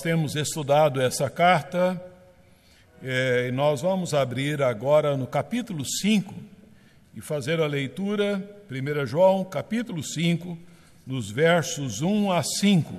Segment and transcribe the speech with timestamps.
[0.00, 2.00] Temos estudado essa carta
[3.02, 6.34] é, e nós vamos abrir agora no capítulo 5
[7.14, 10.58] e fazer a leitura, 1 João, capítulo 5,
[11.06, 12.94] nos versos 1 a 5.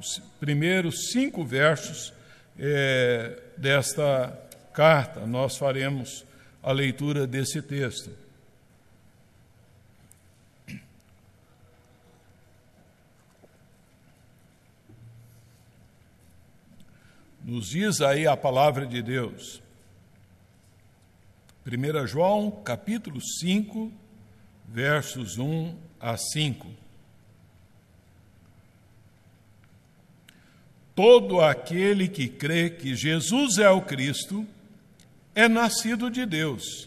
[0.00, 2.12] Os primeiros cinco versos
[2.58, 4.32] é, desta
[4.72, 6.24] carta, nós faremos
[6.62, 8.10] a leitura desse texto.
[17.48, 19.62] Nos diz aí a palavra de Deus.
[21.66, 23.90] 1 João, capítulo 5,
[24.68, 26.66] versos 1 a 5.
[30.94, 34.46] Todo aquele que crê que Jesus é o Cristo
[35.34, 36.86] é nascido de Deus.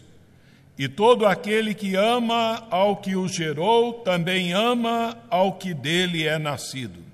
[0.78, 6.38] E todo aquele que ama ao que o gerou também ama ao que dele é
[6.38, 7.11] nascido.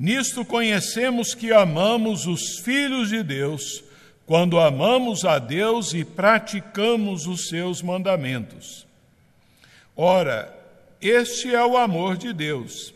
[0.00, 3.84] Nisto conhecemos que amamos os filhos de Deus,
[4.24, 8.86] quando amamos a Deus e praticamos os seus mandamentos.
[9.94, 10.58] Ora,
[11.02, 12.94] este é o amor de Deus,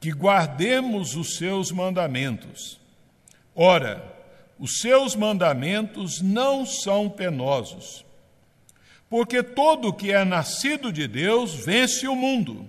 [0.00, 2.78] que guardemos os seus mandamentos.
[3.52, 4.00] Ora,
[4.56, 8.04] os seus mandamentos não são penosos,
[9.08, 12.68] porque todo que é nascido de Deus vence o mundo.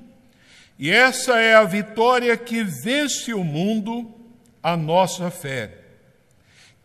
[0.82, 4.12] E essa é a vitória que vence o mundo,
[4.64, 5.78] a nossa fé.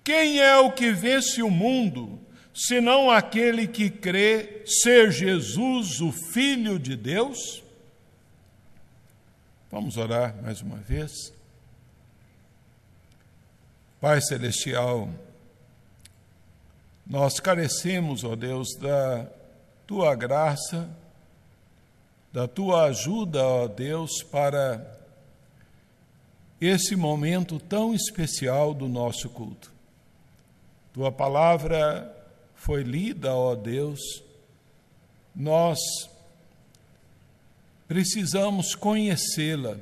[0.05, 2.21] Quem é o que vence o mundo,
[2.55, 7.65] senão aquele que crê ser Jesus, o Filho de Deus?
[9.71, 11.33] Vamos orar mais uma vez.
[13.99, 15.09] Pai Celestial,
[17.07, 19.27] nós carecemos, ó Deus, da
[19.87, 20.87] tua graça
[22.33, 24.97] da tua ajuda, ó Deus, para
[26.61, 29.73] esse momento tão especial do nosso culto.
[30.93, 32.15] Tua palavra
[32.55, 34.01] foi lida, ó Deus,
[35.35, 35.79] nós
[37.87, 39.77] precisamos conhecê-la.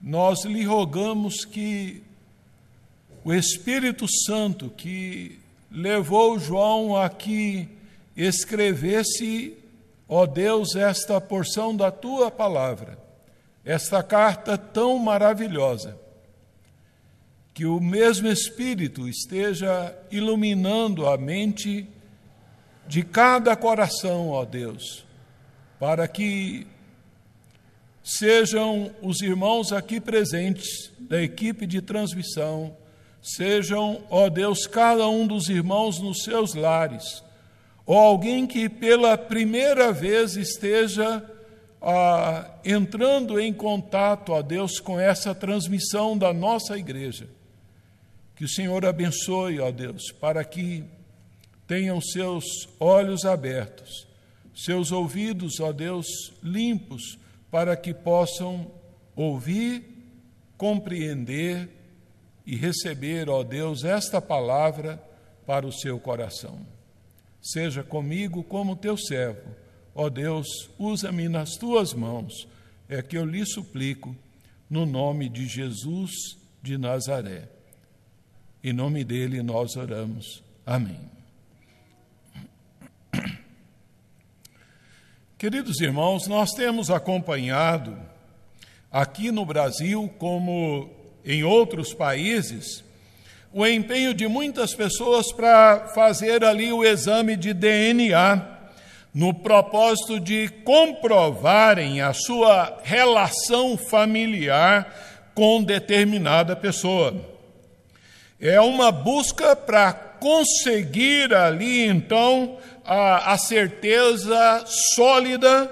[0.00, 2.02] Nós lhe rogamos que
[3.24, 5.38] o Espírito Santo que
[5.70, 7.68] levou João a que
[8.16, 9.56] escrevesse
[10.08, 12.98] Ó Deus, esta porção da tua palavra,
[13.64, 15.98] esta carta tão maravilhosa,
[17.54, 21.86] que o mesmo Espírito esteja iluminando a mente
[22.86, 25.04] de cada coração, ó Deus,
[25.78, 26.66] para que
[28.02, 32.76] sejam os irmãos aqui presentes da equipe de transmissão,
[33.22, 37.22] sejam, ó Deus, cada um dos irmãos nos seus lares,
[37.92, 41.22] ou alguém que pela primeira vez esteja
[41.82, 47.28] ah, entrando em contato, a Deus, com essa transmissão da nossa igreja.
[48.34, 50.84] Que o Senhor abençoe, ó Deus, para que
[51.66, 54.08] tenham seus olhos abertos,
[54.54, 57.18] seus ouvidos, ó Deus, limpos,
[57.50, 58.70] para que possam
[59.14, 59.84] ouvir,
[60.56, 61.68] compreender
[62.46, 64.98] e receber, ó Deus, esta palavra
[65.44, 66.71] para o seu coração.
[67.42, 69.50] Seja comigo como teu servo.
[69.94, 70.46] Ó Deus,
[70.78, 72.46] usa-me nas tuas mãos.
[72.88, 74.16] É que eu lhe suplico,
[74.70, 77.48] no nome de Jesus de Nazaré.
[78.62, 80.42] Em nome dele nós oramos.
[80.64, 81.00] Amém.
[85.36, 87.98] Queridos irmãos, nós temos acompanhado
[88.90, 90.88] aqui no Brasil, como
[91.24, 92.84] em outros países,
[93.52, 98.48] o empenho de muitas pessoas para fazer ali o exame de DNA,
[99.14, 107.14] no propósito de comprovarem a sua relação familiar com determinada pessoa.
[108.40, 114.64] É uma busca para conseguir ali, então, a, a certeza
[114.94, 115.70] sólida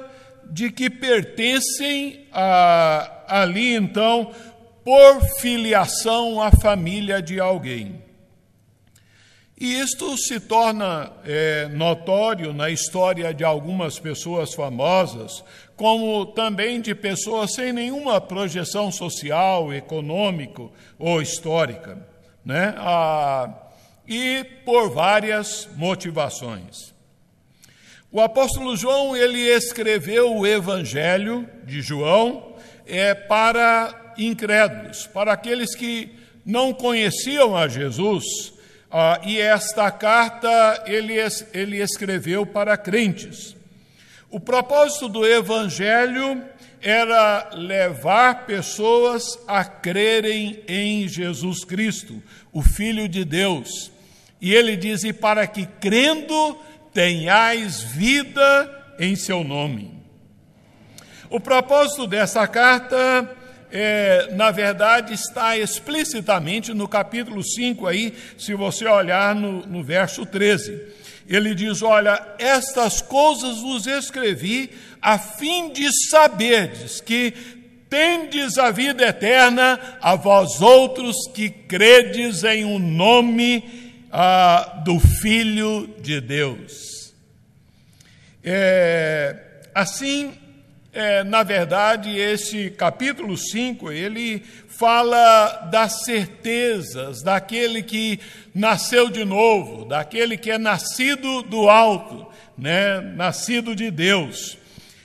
[0.51, 4.33] de que pertencem a, ali, então,
[4.85, 8.03] por filiação à família de alguém.
[9.61, 15.45] E isto se torna é, notório na história de algumas pessoas famosas,
[15.77, 20.63] como também de pessoas sem nenhuma projeção social, econômica
[20.99, 21.99] ou histórica,
[22.43, 22.75] né?
[22.79, 23.51] Ah,
[24.09, 26.95] e por várias motivações.
[28.11, 32.55] O apóstolo João ele escreveu o Evangelho de João
[32.87, 36.13] é, para incrédulos, para aqueles que
[36.45, 38.25] não conheciam a Jesus,
[38.91, 41.15] ah, e esta carta ele,
[41.53, 43.55] ele escreveu para crentes.
[44.31, 46.43] O propósito do Evangelho
[46.83, 52.23] era levar pessoas a crerem em Jesus Cristo,
[52.53, 53.91] o Filho de Deus.
[54.41, 56.57] E ele diz: e para que crendo
[56.93, 60.01] tenhais vida em seu nome.
[61.29, 63.37] O propósito dessa carta,
[63.73, 70.27] é, na verdade, está explicitamente no capítulo 5, aí, se você olhar no, no verso
[70.27, 70.81] 13.
[71.29, 74.71] Ele diz: Olha, estas coisas vos escrevi
[75.01, 77.33] a fim de saberdes que
[77.89, 84.99] tendes a vida eterna a vós outros que credes em o um nome ah, do
[84.99, 87.15] Filho de Deus.
[88.43, 89.37] É,
[89.75, 90.33] assim,
[90.93, 98.19] é, na verdade, esse capítulo 5, ele fala das certezas daquele que
[98.55, 102.27] nasceu de novo, daquele que é nascido do alto,
[102.59, 104.59] né, nascido de Deus.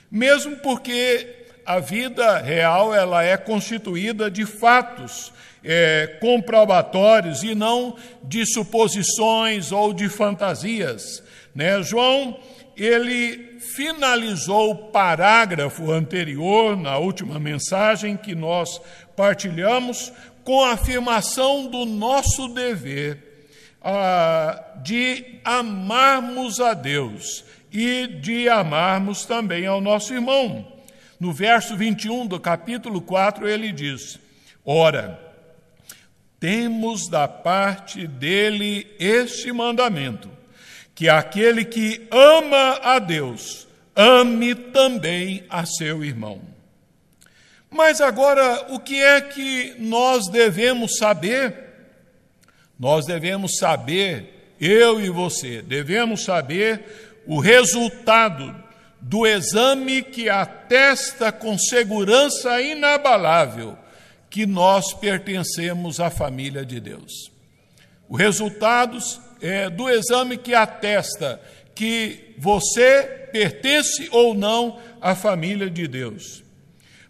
[0.09, 1.27] Mesmo porque
[1.65, 5.31] a vida real ela é constituída de fatos
[5.63, 11.23] é, comprobatórios e não de suposições ou de fantasias.
[11.53, 11.81] Né?
[11.81, 12.39] João
[12.75, 18.81] ele finalizou o parágrafo anterior, na última mensagem que nós
[19.15, 20.11] partilhamos,
[20.43, 23.49] com a afirmação do nosso dever
[23.81, 30.71] ah, de amarmos a Deus e de amarmos também ao nosso irmão.
[31.19, 34.19] No verso 21 do capítulo 4, ele diz:
[34.63, 35.19] Ora,
[36.39, 40.29] temos da parte dele este mandamento
[40.95, 46.41] que aquele que ama a Deus, ame também a seu irmão.
[47.69, 51.53] Mas agora, o que é que nós devemos saber?
[52.79, 58.55] Nós devemos saber, eu e você, devemos saber o resultado
[59.01, 63.77] do exame que atesta com segurança inabalável
[64.29, 67.31] que nós pertencemos à família de Deus.
[68.07, 71.41] Os resultados é, do exame que atesta
[71.73, 76.43] que você pertence ou não à família de Deus.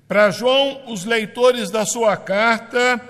[0.07, 3.01] Para João, os leitores da sua carta,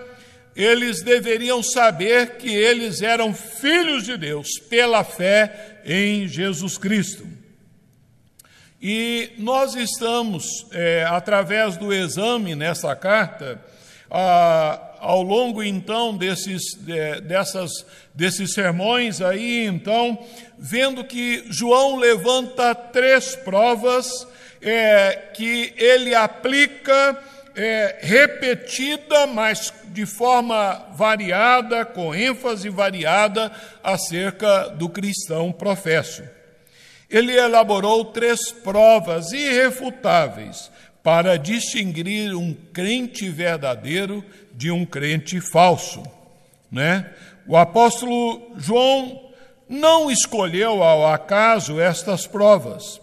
[0.55, 7.27] eles deveriam saber que eles eram filhos de Deus pela fé em Jesus Cristo.
[8.81, 13.59] E nós estamos, é, através do exame nessa carta,
[14.09, 16.73] a, ao longo então desses,
[17.23, 20.17] dessas, desses sermões aí, então,
[20.57, 24.27] vendo que João levanta três provas
[24.59, 27.19] é, que ele aplica
[27.55, 33.51] é, repetida, mas de forma variada, com ênfase variada,
[33.83, 36.23] acerca do cristão professo.
[37.07, 40.71] Ele elaborou três provas irrefutáveis
[41.05, 46.01] para distinguir um crente verdadeiro de um crente falso,
[46.71, 47.13] né?
[47.47, 49.29] O apóstolo João
[49.69, 52.99] não escolheu ao acaso estas provas.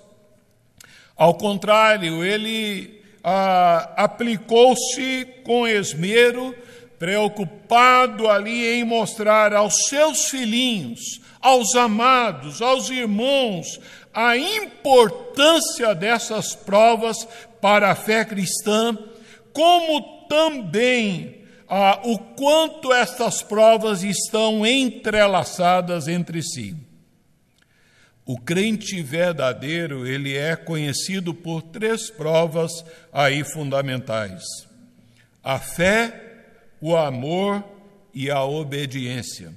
[1.16, 6.56] Ao contrário, ele ah, aplicou-se com esmero,
[6.98, 13.78] preocupado ali em mostrar aos seus filhinhos, aos amados, aos irmãos,
[14.12, 17.28] a importância dessas provas
[17.62, 18.98] para a fé cristã,
[19.52, 26.76] como também ah, o quanto estas provas estão entrelaçadas entre si.
[28.26, 34.42] O crente verdadeiro, ele é conhecido por três provas aí fundamentais:
[35.42, 36.20] a fé,
[36.80, 37.64] o amor
[38.12, 39.52] e a obediência,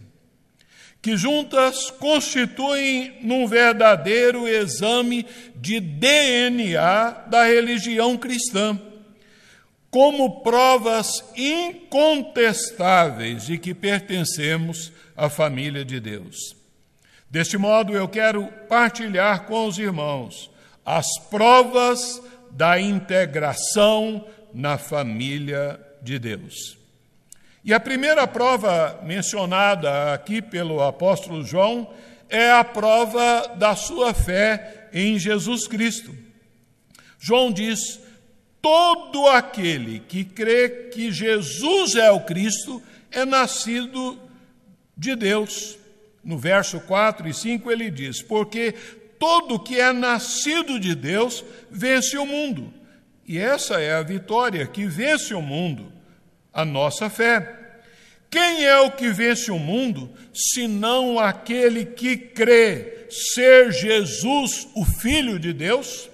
[1.05, 5.24] que juntas constituem num verdadeiro exame
[5.55, 8.81] de DNA da religião cristã
[9.91, 16.55] como provas incontestáveis de que pertencemos à família de Deus.
[17.29, 20.50] Deste modo, eu quero partilhar com os irmãos
[20.83, 22.19] as provas
[22.50, 26.83] da integração na família de Deus.
[27.65, 31.91] E a primeira prova mencionada aqui pelo apóstolo João
[32.29, 36.15] é a prova da sua fé em Jesus Cristo.
[37.17, 38.00] João diz:
[38.62, 44.19] todo aquele que crê que Jesus é o Cristo é nascido
[44.95, 45.75] de Deus.
[46.24, 48.75] No verso 4 e 5 ele diz: Porque
[49.17, 52.72] todo que é nascido de Deus vence o mundo.
[53.27, 55.91] E essa é a vitória que vence o mundo,
[56.55, 57.63] a nossa fé.
[58.31, 65.38] Quem é o que vence o mundo, senão aquele que crê ser Jesus o Filho
[65.38, 66.09] de Deus?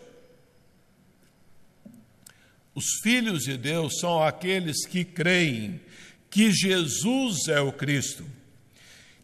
[2.74, 5.80] Os filhos de Deus são aqueles que creem
[6.30, 8.26] que Jesus é o Cristo,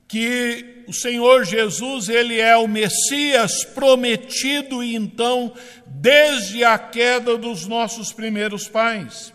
[0.07, 5.53] que o Senhor Jesus ele é o Messias prometido então
[5.85, 9.33] desde a queda dos nossos primeiros pais.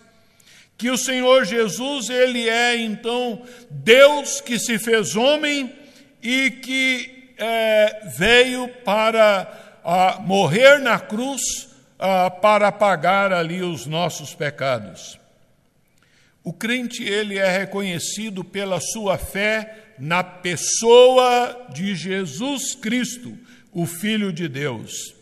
[0.83, 5.73] Que o Senhor Jesus ele é então Deus que se fez homem
[6.21, 14.35] e que é, veio para a, morrer na cruz a, para pagar ali os nossos
[14.35, 15.21] pecados.
[16.43, 23.39] O crente ele é reconhecido pela sua fé na pessoa de Jesus Cristo,
[23.73, 25.15] o Filho de Deus.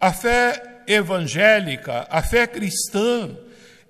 [0.00, 3.38] A fé evangélica, a fé cristã,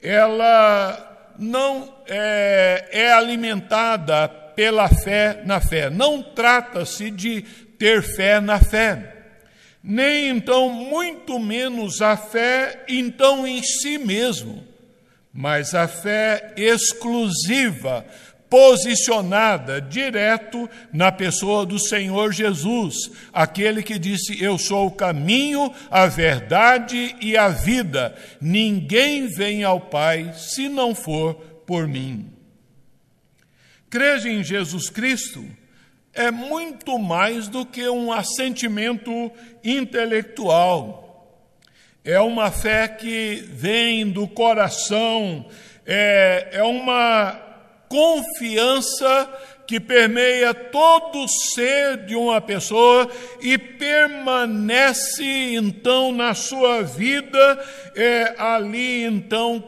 [0.03, 5.89] ela não é, é alimentada pela fé na fé.
[5.89, 7.43] Não trata-se de
[7.79, 9.13] ter fé na fé
[9.83, 14.63] nem então muito menos a fé então em si mesmo,
[15.33, 18.05] mas a fé exclusiva,
[18.53, 26.07] posicionada direto na pessoa do Senhor Jesus, aquele que disse: Eu sou o caminho, a
[26.07, 28.15] verdade e a vida.
[28.39, 31.33] Ninguém vem ao Pai se não for
[31.67, 32.31] por mim.
[33.89, 35.43] Crer em Jesus Cristo
[36.13, 39.33] é muito mais do que um assentimento
[39.65, 41.49] intelectual.
[42.05, 45.47] É uma fé que vem do coração,
[45.87, 47.42] é, é uma
[47.93, 49.31] confiança
[49.67, 53.07] que permeia todo o ser de uma pessoa
[53.39, 57.63] e permanece então na sua vida
[57.95, 59.63] é, ali então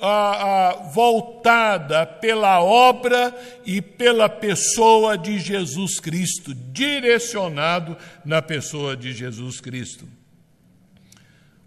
[0.00, 3.34] a, a, voltada pela obra
[3.66, 10.08] e pela pessoa de Jesus Cristo, direcionado na pessoa de Jesus Cristo.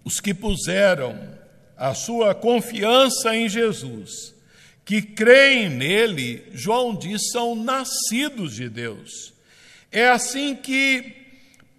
[0.05, 1.19] Os que puseram
[1.75, 4.36] a sua confiança em Jesus,
[4.87, 9.33] que creem nele, João diz, são nascidos de Deus.
[9.91, 11.13] É assim que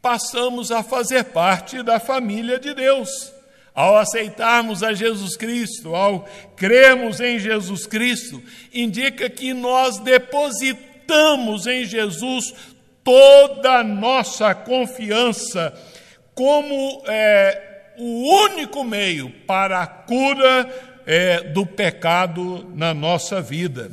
[0.03, 3.33] passamos a fazer parte da família de Deus
[3.75, 8.43] ao aceitarmos a Jesus Cristo, ao cremos em Jesus Cristo,
[8.75, 12.53] indica que nós depositamos em Jesus
[13.03, 15.73] toda a nossa confiança
[16.35, 23.91] como é, o único meio para a cura é, do pecado na nossa vida.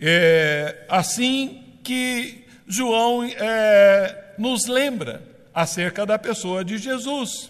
[0.00, 5.22] É, assim que João é, nos lembra
[5.54, 7.48] acerca da pessoa de Jesus.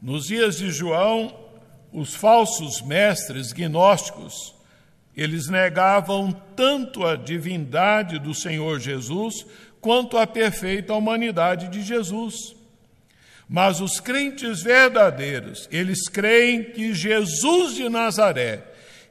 [0.00, 1.34] Nos dias de João,
[1.90, 4.54] os falsos mestres gnósticos,
[5.16, 9.46] eles negavam tanto a divindade do Senhor Jesus
[9.80, 12.54] quanto a perfeita humanidade de Jesus.
[13.52, 18.64] Mas os crentes verdadeiros, eles creem que Jesus de Nazaré,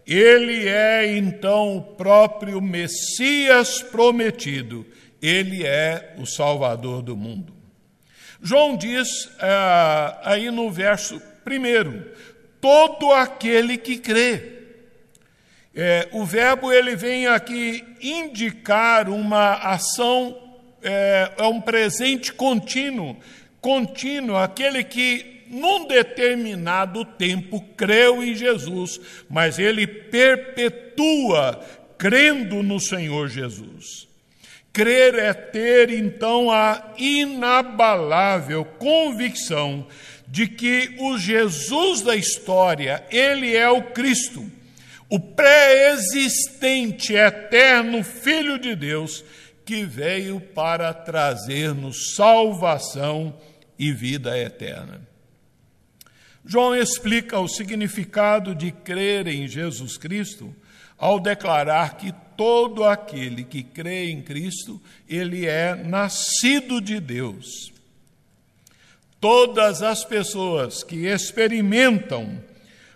[0.04, 4.84] ele é então o próprio Messias prometido,
[5.22, 7.54] ele é o Salvador do mundo.
[8.42, 12.12] João diz ah, aí no verso primeiro:
[12.60, 14.54] todo aquele que crê.
[15.76, 20.36] É, o verbo ele vem aqui indicar uma ação,
[20.82, 23.16] é, é um presente contínuo,
[23.62, 29.00] contínuo, aquele que num determinado tempo creu em Jesus,
[29.30, 31.60] mas ele perpetua
[31.98, 34.08] crendo no Senhor Jesus.
[34.74, 39.86] Crer é ter então a inabalável convicção
[40.26, 44.50] de que o Jesus da história, ele é o Cristo,
[45.10, 49.26] o pré-existente, eterno Filho de Deus,
[49.66, 53.36] que veio para trazer-nos salvação
[53.82, 55.02] e vida eterna.
[56.46, 60.56] João explica o significado de crer em Jesus Cristo
[61.00, 67.74] ao declarar que todo aquele que crê em Cristo, ele é nascido de Deus.
[69.20, 72.40] Todas as pessoas que experimentam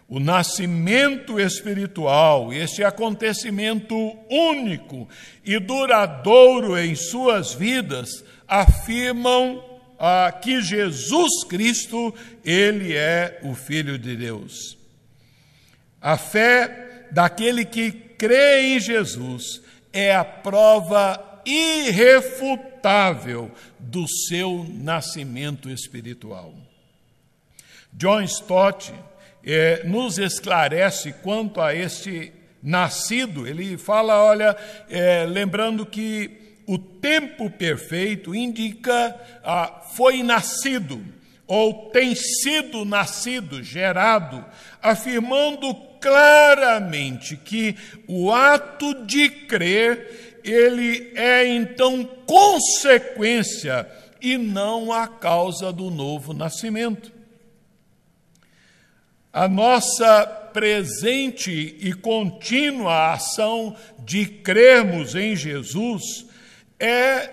[0.07, 3.95] o nascimento espiritual, este acontecimento
[4.29, 5.09] único
[5.43, 14.15] e duradouro em suas vidas, afirmam ah, que Jesus Cristo, ele é o Filho de
[14.15, 14.77] Deus.
[16.01, 19.61] A fé daquele que crê em Jesus
[19.91, 26.53] é a prova irrefutável do seu nascimento espiritual.
[27.93, 28.93] John Stott
[29.43, 33.47] é, nos esclarece quanto a este nascido.
[33.47, 34.57] Ele fala, olha,
[34.89, 41.03] é, lembrando que o tempo perfeito indica ah, foi nascido,
[41.47, 44.43] ou tem sido nascido, gerado,
[44.81, 47.75] afirmando claramente que
[48.07, 53.87] o ato de crer, ele é então consequência
[54.21, 57.11] e não a causa do novo nascimento.
[59.31, 66.25] A nossa presente e contínua ação de crermos em Jesus
[66.79, 67.29] é,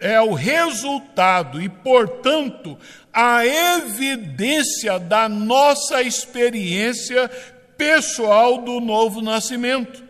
[0.00, 2.78] é o resultado e, portanto,
[3.12, 7.28] a evidência da nossa experiência
[7.76, 10.04] pessoal do novo nascimento,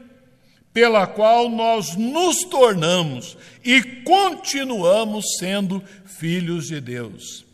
[0.73, 7.47] pela qual nós nos tornamos e continuamos sendo filhos de Deus.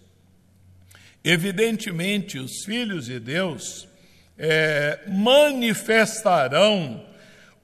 [1.24, 3.86] Evidentemente, os filhos de Deus
[4.36, 7.04] é, manifestarão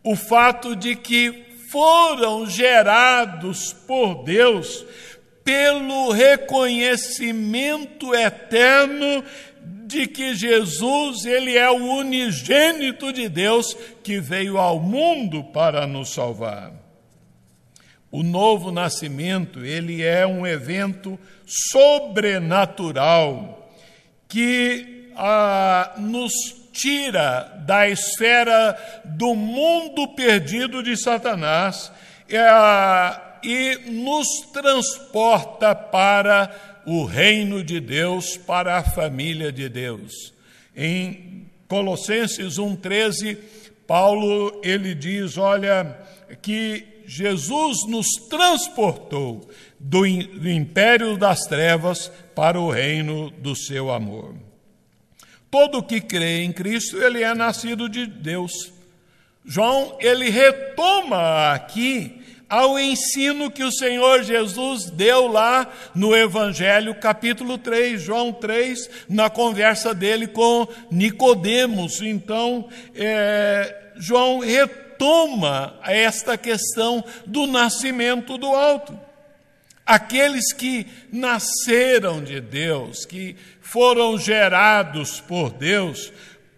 [0.04, 4.84] o fato de que foram gerados por Deus
[5.44, 9.24] pelo reconhecimento eterno
[9.86, 16.10] de que Jesus, ele é o unigênito de Deus que veio ao mundo para nos
[16.10, 16.72] salvar.
[18.10, 23.72] O novo nascimento, ele é um evento sobrenatural
[24.28, 26.32] que ah, nos
[26.78, 31.90] tira da esfera do mundo perdido de Satanás
[32.32, 40.32] ah, e nos transporta para o reino de Deus, para a família de Deus.
[40.74, 43.36] Em Colossenses 1:13,
[43.86, 45.98] Paulo ele diz, olha,
[46.40, 49.48] que Jesus nos transportou
[49.80, 54.47] do império das trevas para o reino do seu amor.
[55.50, 58.72] Todo que crê em Cristo, ele é nascido de Deus.
[59.44, 67.58] João, ele retoma aqui ao ensino que o Senhor Jesus deu lá no Evangelho, capítulo
[67.58, 72.00] 3, João 3, na conversa dele com Nicodemos.
[72.00, 78.98] Então, é, João retoma esta questão do nascimento do alto.
[79.84, 83.36] Aqueles que nasceram de Deus, que
[83.70, 86.12] foram gerados por Deus,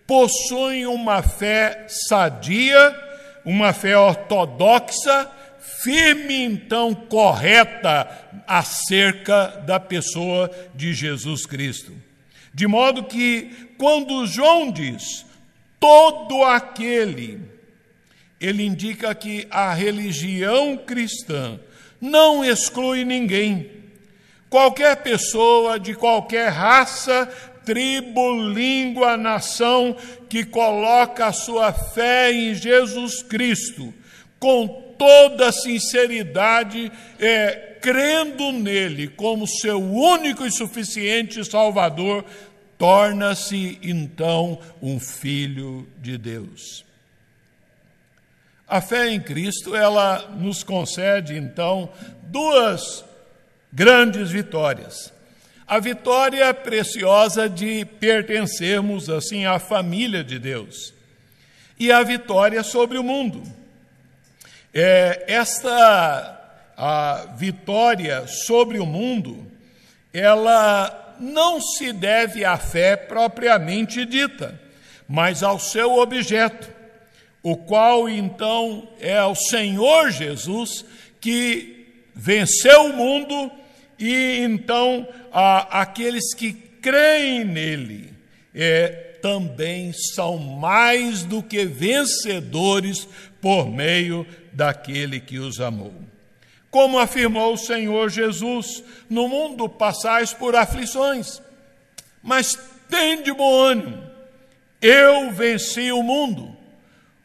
[0.06, 2.96] possuem uma fé sadia,
[3.44, 5.30] uma fé ortodoxa,
[5.82, 8.08] firme, então, correta
[8.46, 11.92] acerca da pessoa de Jesus Cristo.
[12.52, 15.24] De modo que, quando João diz,
[15.78, 17.40] todo aquele
[18.40, 21.60] ele indica que a religião cristã
[22.00, 23.79] não exclui ninguém.
[24.50, 27.26] Qualquer pessoa de qualquer raça,
[27.64, 29.96] tribo, língua, nação
[30.28, 33.94] que coloca a sua fé em Jesus Cristo,
[34.40, 34.66] com
[34.98, 42.24] toda sinceridade, é, crendo nele como seu único e suficiente Salvador,
[42.76, 46.84] torna-se então um filho de Deus.
[48.66, 51.88] A fé em Cristo, ela nos concede então
[52.24, 53.04] duas
[53.72, 55.12] grandes vitórias.
[55.66, 60.92] A vitória preciosa de pertencermos assim à família de Deus
[61.78, 63.42] e a vitória sobre o mundo.
[64.74, 66.36] É, esta
[66.76, 69.46] a vitória sobre o mundo,
[70.14, 74.58] ela não se deve à fé propriamente dita,
[75.06, 76.70] mas ao seu objeto
[77.42, 80.84] o qual então é o Senhor Jesus
[81.20, 83.52] que venceu o mundo
[84.00, 88.14] e então a, aqueles que creem nele
[88.54, 88.88] é,
[89.20, 93.06] também são mais do que vencedores
[93.40, 95.92] por meio daquele que os amou.
[96.70, 101.42] Como afirmou o Senhor Jesus, no mundo passais por aflições,
[102.22, 102.58] mas
[102.88, 104.02] tende bom ânimo,
[104.80, 106.56] eu venci o mundo.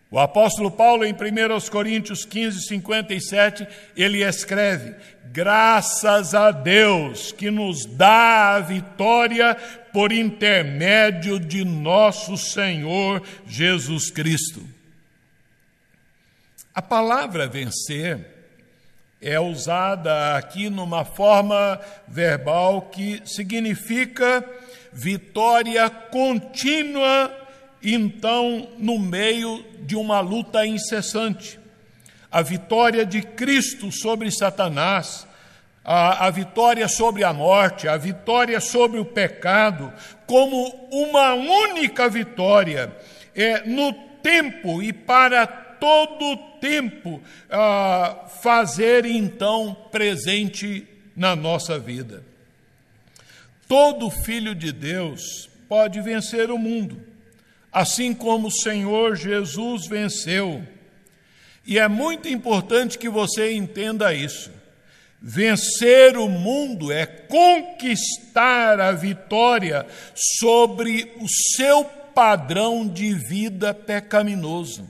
[0.09, 4.95] O apóstolo Paulo, em 1 Coríntios 15, 57, ele escreve:
[5.35, 9.53] Graças a Deus que nos dá a vitória
[9.91, 14.63] por intermédio de nosso Senhor Jesus Cristo.
[16.73, 18.25] A palavra vencer
[19.21, 24.41] é usada aqui numa forma verbal que significa
[24.93, 27.29] vitória contínua
[27.83, 31.59] então no meio de uma luta incessante.
[32.35, 35.25] A vitória de Cristo sobre Satanás,
[35.85, 39.93] a, a, vitória sobre a morte, a vitória sobre o pecado,
[40.27, 42.93] como uma única vitória,
[43.33, 47.21] é, no tempo e para todo o tempo,
[48.41, 52.21] fazer então presente na nossa vida.
[53.65, 57.01] todo filho de Deus pode vencer o mundo,
[57.71, 60.74] assim como o Senhor Jesus venceu.
[61.65, 64.51] E é muito importante que você entenda isso.
[65.19, 74.87] Vencer o mundo é conquistar a vitória sobre o seu padrão de vida pecaminoso.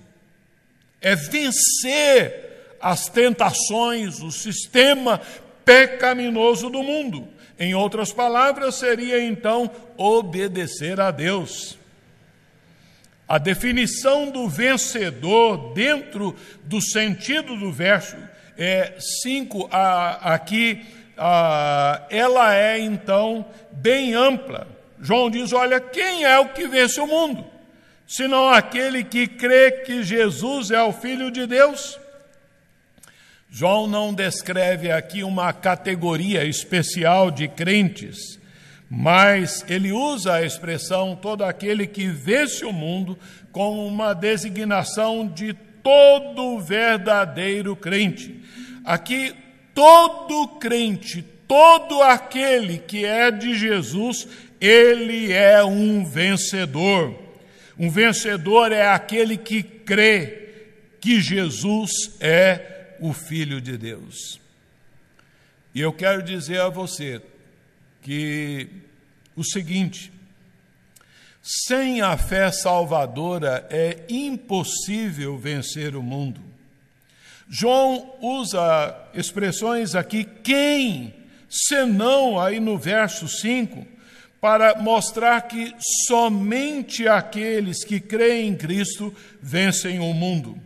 [1.01, 5.21] É vencer as tentações, o sistema
[5.63, 7.27] pecaminoso do mundo.
[7.57, 11.77] Em outras palavras, seria então obedecer a Deus.
[13.27, 18.15] A definição do vencedor, dentro do sentido do verso
[19.23, 20.85] 5 é, aqui,
[22.09, 24.67] ela é então bem ampla.
[24.99, 27.45] João diz: Olha, quem é o que vence o mundo?
[28.07, 31.99] Senão aquele que crê que Jesus é o Filho de Deus.
[33.49, 38.39] João não descreve aqui uma categoria especial de crentes,
[38.97, 43.19] mas ele usa a expressão todo aquele que vence o mundo
[43.51, 45.53] como uma designação de
[45.83, 48.39] todo verdadeiro crente.
[48.85, 49.35] Aqui,
[49.73, 54.29] todo crente, todo aquele que é de Jesus,
[54.61, 57.13] ele é um vencedor.
[57.77, 60.51] Um vencedor é aquele que crê
[61.01, 64.39] que Jesus é o Filho de Deus.
[65.73, 67.21] E eu quero dizer a você
[68.05, 68.67] que
[69.35, 70.11] o seguinte:
[71.41, 76.39] sem a fé salvadora é impossível vencer o mundo.
[77.49, 81.15] João usa expressões aqui, quem,
[81.49, 83.85] senão, aí no verso 5,
[84.39, 85.73] para mostrar que
[86.07, 90.59] somente aqueles que creem em Cristo vencem o mundo.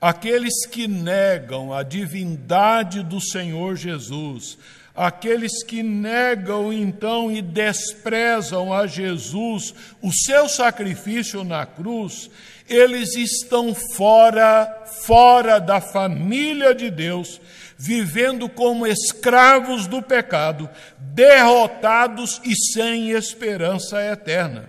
[0.00, 4.58] Aqueles que negam a divindade do Senhor Jesus,
[4.96, 12.30] aqueles que negam então e desprezam a Jesus, o seu sacrifício na cruz,
[12.68, 17.40] eles estão fora, fora da família de Deus,
[17.76, 24.68] vivendo como escravos do pecado, derrotados e sem esperança eterna.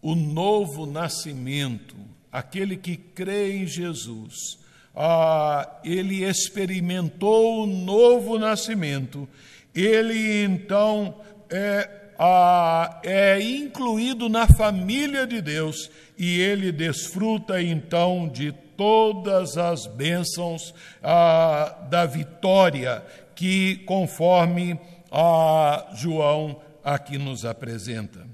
[0.00, 4.58] O novo nascimento aquele que crê em Jesus,
[4.94, 9.28] ah, ele experimentou o novo nascimento,
[9.74, 18.52] ele então é, ah, é incluído na família de Deus e ele desfruta então de
[18.76, 23.04] todas as bênçãos ah, da vitória
[23.34, 24.78] que, conforme
[25.10, 28.26] ah, João aqui nos apresenta.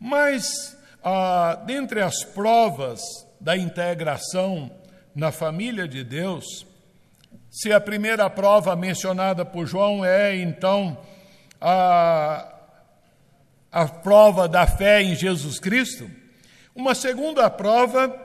[0.00, 3.00] Mas ah, dentre as provas
[3.40, 4.70] da integração
[5.18, 6.64] na família de Deus,
[7.50, 10.96] se a primeira prova mencionada por João é, então,
[11.60, 12.54] a,
[13.72, 16.08] a prova da fé em Jesus Cristo,
[16.72, 18.16] uma segunda prova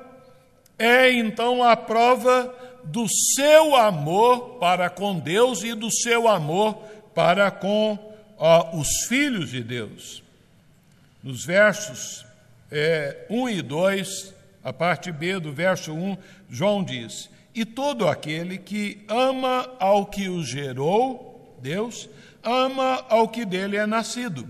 [0.77, 2.53] é, então, a prova
[2.83, 6.75] do seu amor para com Deus e do seu amor
[7.15, 7.97] para com
[8.71, 10.21] os filhos de Deus.
[11.23, 12.23] Nos versos
[12.71, 14.32] é, 1 e 2,
[14.63, 16.17] a parte B do verso 1,
[16.49, 22.09] João diz: E todo aquele que ama ao que o gerou, Deus,
[22.43, 24.47] ama ao que dele é nascido.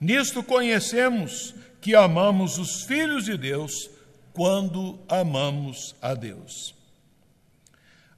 [0.00, 3.90] Nisto conhecemos que amamos os filhos de Deus
[4.32, 6.74] quando amamos a Deus.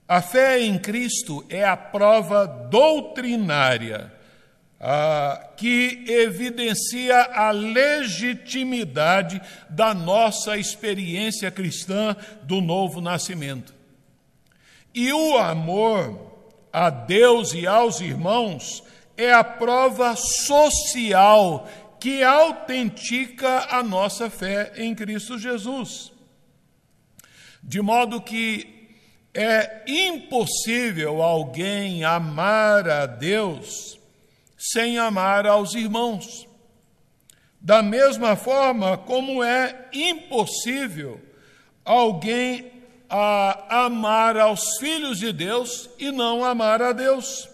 [0.07, 4.13] A fé em Cristo é a prova doutrinária
[4.87, 13.75] ah, que evidencia a legitimidade da nossa experiência cristã do novo nascimento.
[14.95, 16.37] E o amor
[16.71, 18.85] a Deus e aos irmãos
[19.17, 21.67] é a prova social
[21.99, 26.13] que autentica a nossa fé em Cristo Jesus.
[27.63, 28.91] De modo que
[29.33, 34.04] é impossível alguém amar a Deus
[34.73, 36.49] sem amar aos irmãos.
[37.61, 41.21] Da mesma forma como é impossível
[41.85, 42.73] alguém
[43.09, 47.49] a amar aos filhos de Deus e não amar a Deus.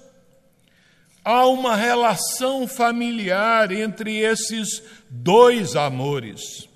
[1.24, 6.68] Há uma relação familiar entre esses dois amores.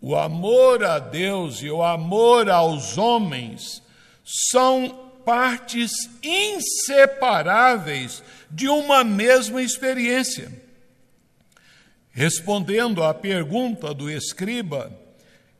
[0.00, 3.82] O amor a Deus e o amor aos homens
[4.24, 5.90] são partes
[6.22, 8.22] inseparáveis
[8.54, 10.48] de uma mesma experiência.
[12.12, 14.96] Respondendo à pergunta do escriba,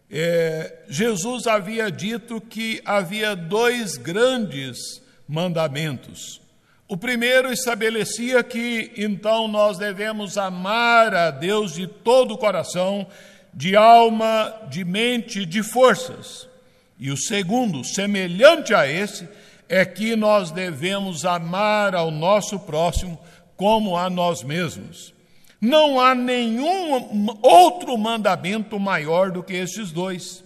[0.09, 6.41] é, Jesus havia dito que havia dois grandes mandamentos.
[6.87, 13.09] O primeiro estabelecia que então nós devemos amar a Deus de todo o coração,
[13.53, 16.49] de alma, de mente, de forças.
[16.97, 19.29] E o segundo, semelhante a esse,
[19.75, 23.19] é que nós devemos amar ao nosso próximo
[23.57, 25.13] como a nós mesmos.
[25.61, 30.45] Não há nenhum outro mandamento maior do que estes dois.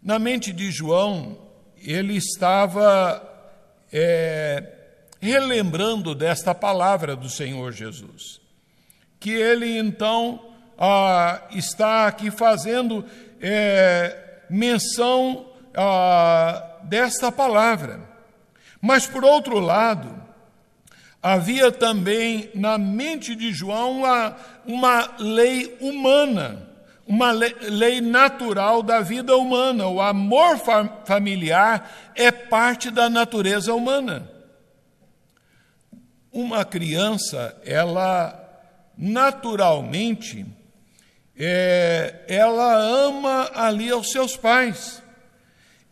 [0.00, 1.36] Na mente de João,
[1.76, 3.20] ele estava
[3.92, 4.62] é,
[5.20, 8.40] relembrando desta palavra do Senhor Jesus,
[9.18, 13.04] que ele então ah, está aqui fazendo
[13.40, 18.00] é, menção ah, desta palavra.
[18.80, 20.22] Mas, por outro lado,
[21.22, 26.68] havia também na mente de João uma, uma lei humana,
[27.06, 29.86] uma lei, natural da vida humana.
[29.86, 30.58] O amor
[31.04, 34.28] familiar é parte da natureza humana.
[36.32, 38.38] Uma criança, ela
[38.96, 40.46] naturalmente,
[41.36, 45.01] é, ela ama ali aos seus pais.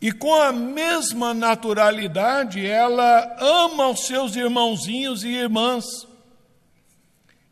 [0.01, 5.85] E com a mesma naturalidade, ela ama os seus irmãozinhos e irmãs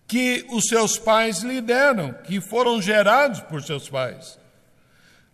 [0.07, 4.39] que os seus pais lhe deram, que foram gerados por seus pais.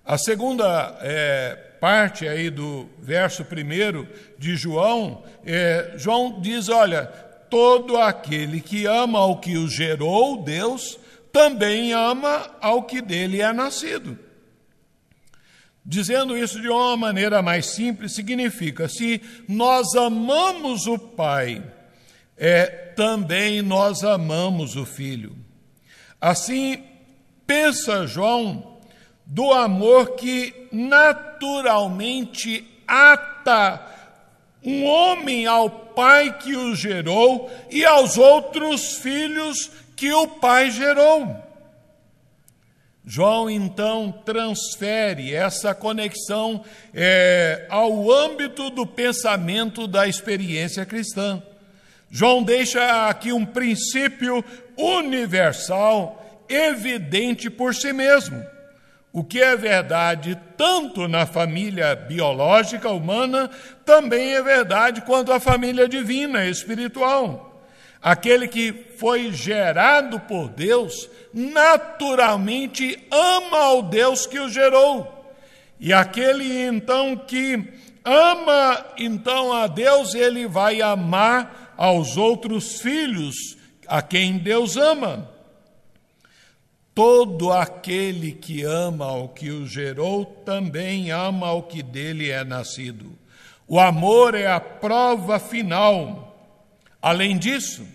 [0.03, 4.05] A segunda é, parte aí do verso primeiro
[4.37, 7.05] de João, é, João diz: olha,
[7.49, 10.99] todo aquele que ama ao que o gerou, Deus,
[11.31, 14.24] também ama ao que dele é nascido.
[15.85, 21.63] Dizendo isso de uma maneira mais simples, significa: se nós amamos o Pai,
[22.35, 25.35] é, também nós amamos o Filho.
[26.19, 26.81] Assim,
[27.45, 28.79] pensa João
[29.27, 33.85] do amor que naturalmente ata
[34.63, 41.44] um homem ao Pai que o gerou e aos outros filhos que o Pai gerou.
[43.05, 51.41] João então transfere essa conexão é, ao âmbito do pensamento da experiência cristã.
[52.09, 54.43] João deixa aqui um princípio
[54.75, 58.43] universal, evidente por si mesmo.
[59.13, 63.49] O que é verdade tanto na família biológica humana,
[63.85, 67.44] também é verdade quanto a família divina, espiritual.
[68.05, 75.33] Aquele que foi gerado por Deus, naturalmente ama ao Deus que o gerou.
[75.79, 77.67] E aquele então que
[78.03, 85.27] ama então a Deus, ele vai amar aos outros filhos a quem Deus ama.
[86.93, 93.17] Todo aquele que ama ao que o gerou também ama ao que dele é nascido.
[93.67, 96.33] O amor é a prova final.
[97.01, 97.94] Além disso,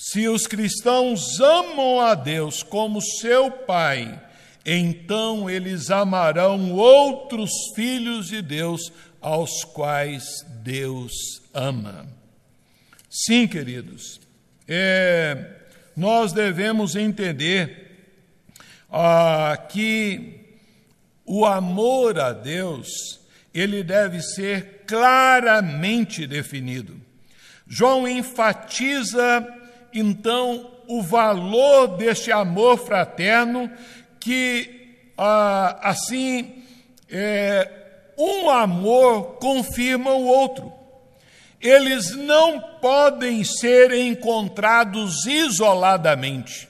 [0.00, 4.22] se os cristãos amam a Deus como seu Pai,
[4.64, 10.22] então eles amarão outros filhos de Deus aos quais
[10.62, 11.12] Deus
[11.52, 12.06] ama.
[13.10, 14.20] Sim, queridos,
[14.68, 15.56] é,
[15.96, 18.06] nós devemos entender
[18.88, 20.60] ah, que
[21.26, 23.18] o amor a Deus
[23.52, 27.00] ele deve ser claramente definido.
[27.66, 29.57] João enfatiza
[29.92, 33.70] então o valor deste amor fraterno
[34.18, 36.62] que ah, assim
[37.10, 37.70] é,
[38.16, 40.72] um amor confirma o outro.
[41.60, 46.68] Eles não podem ser encontrados isoladamente.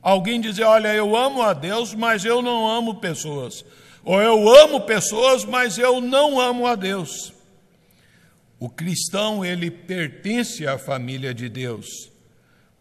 [0.00, 3.64] Alguém dizer, olha, eu amo a Deus, mas eu não amo pessoas.
[4.04, 7.32] Ou eu amo pessoas, mas eu não amo a Deus.
[8.60, 12.10] O cristão, ele pertence à família de Deus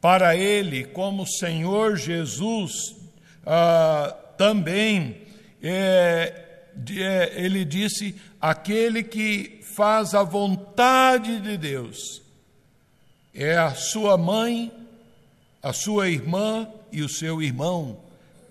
[0.01, 2.95] para ele, como Senhor Jesus,
[3.45, 5.21] ah, também
[5.62, 12.21] é, é, ele disse: aquele que faz a vontade de Deus
[13.33, 14.71] é a sua mãe,
[15.62, 17.99] a sua irmã e o seu irmão,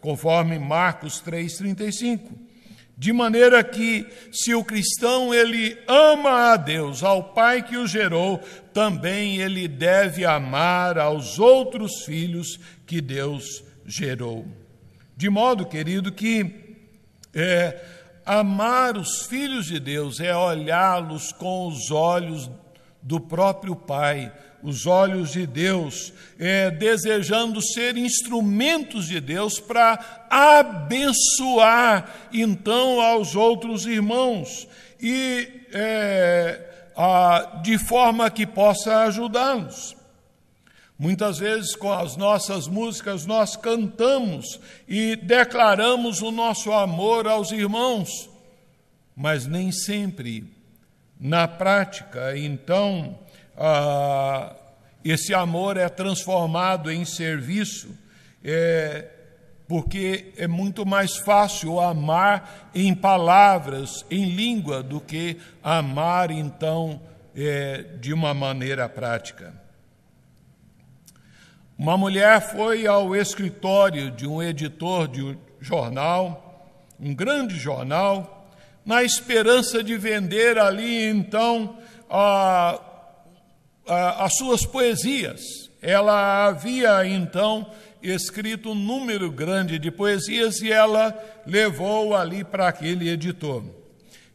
[0.01, 2.46] conforme Marcos 3,35.
[2.99, 8.39] De maneira que, se o cristão ele ama a Deus, ao Pai que o gerou,
[8.73, 14.47] também ele deve amar aos outros filhos que Deus gerou.
[15.15, 16.79] De modo, querido, que
[17.35, 17.85] é,
[18.25, 22.51] amar os filhos de Deus é olhá-los com os olhos
[23.03, 24.33] do próprio Pai,
[24.63, 33.87] os olhos de Deus, é, desejando ser instrumentos de Deus para abençoar então aos outros
[33.87, 34.67] irmãos.
[35.01, 39.95] E é, ah, de forma que possa ajudá-los.
[40.99, 48.31] Muitas vezes, com as nossas músicas, nós cantamos e declaramos o nosso amor aos irmãos,
[49.15, 50.51] mas nem sempre
[51.21, 52.37] na prática.
[52.39, 53.19] Então,
[53.57, 54.55] ah,
[55.05, 57.97] esse amor é transformado em serviço,
[58.45, 59.09] é,
[59.69, 67.01] porque é muito mais fácil amar em palavras, em língua, do que amar, então,
[67.37, 69.55] é, de uma maneira prática.
[71.79, 78.49] Uma mulher foi ao escritório de um editor de um jornal, um grande jornal,
[78.85, 81.77] na esperança de vender ali então
[82.09, 82.81] a,
[83.87, 85.41] as suas poesias.
[85.81, 87.71] Ela havia então
[88.03, 93.63] escrito um número grande de poesias e ela levou ali para aquele editor.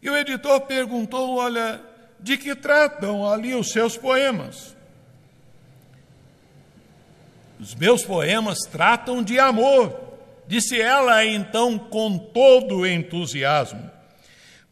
[0.02, 1.82] E o editor perguntou: Olha,
[2.20, 4.76] de que tratam ali os seus poemas?
[7.60, 9.96] Os meus poemas tratam de amor,
[10.48, 13.92] disse ela então com todo entusiasmo.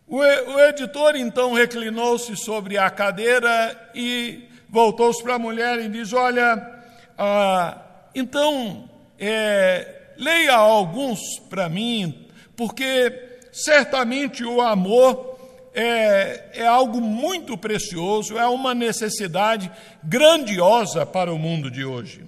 [0.07, 0.23] O
[0.61, 6.81] editor então reclinou-se sobre a cadeira e voltou-se para a mulher e diz: Olha,
[7.17, 7.81] ah,
[8.13, 15.37] então é, leia alguns para mim, porque certamente o amor
[15.73, 19.71] é, é algo muito precioso, é uma necessidade
[20.03, 22.25] grandiosa para o mundo de hoje.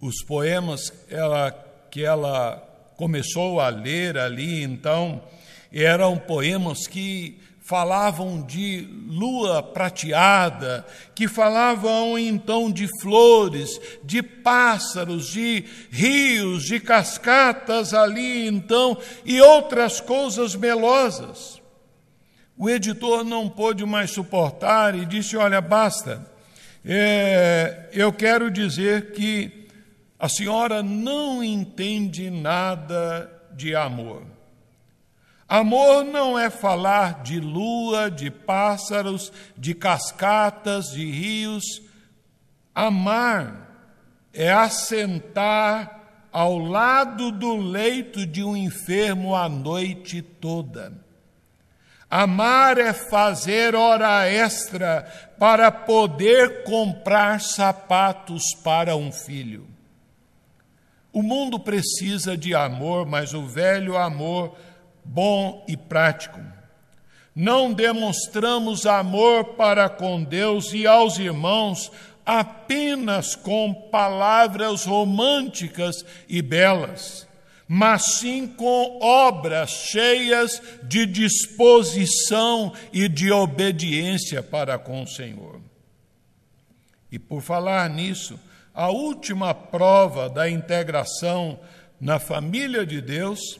[0.00, 1.50] Os poemas ela,
[1.90, 2.56] que ela
[2.96, 5.22] começou a ler ali, então,
[5.72, 15.66] eram poemas que falavam de lua prateada, que falavam então de flores, de pássaros, de
[15.90, 21.60] rios, de cascatas ali então, e outras coisas melosas.
[22.56, 26.26] O editor não pôde mais suportar e disse: Olha, basta,
[26.82, 29.68] é, eu quero dizer que
[30.18, 34.37] a senhora não entende nada de amor.
[35.48, 41.64] Amor não é falar de lua, de pássaros, de cascatas, de rios.
[42.74, 43.68] Amar
[44.32, 50.92] é assentar ao lado do leito de um enfermo a noite toda.
[52.10, 55.02] Amar é fazer hora extra
[55.38, 59.66] para poder comprar sapatos para um filho.
[61.12, 64.54] O mundo precisa de amor, mas o velho amor
[65.08, 66.38] bom e prático.
[67.34, 71.90] Não demonstramos amor para com Deus e aos irmãos
[72.26, 77.26] apenas com palavras românticas e belas,
[77.66, 85.60] mas sim com obras cheias de disposição e de obediência para com o Senhor.
[87.10, 88.38] E por falar nisso,
[88.74, 91.58] a última prova da integração
[91.98, 93.58] na família de Deus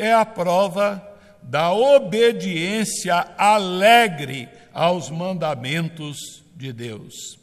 [0.00, 1.06] é a prova
[1.42, 7.38] da obediência alegre aos mandamentos de Deus.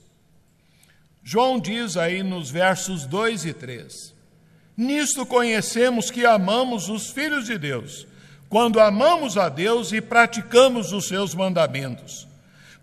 [1.24, 4.14] João diz aí nos versos 2 e 3:
[4.76, 8.08] Nisto conhecemos que amamos os filhos de Deus,
[8.50, 12.28] quando amamos a Deus e praticamos os seus mandamentos.